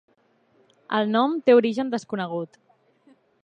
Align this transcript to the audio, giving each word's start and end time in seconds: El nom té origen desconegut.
El 0.99 1.11
nom 1.17 1.37
té 1.49 1.57
origen 1.59 1.95
desconegut. 1.95 2.61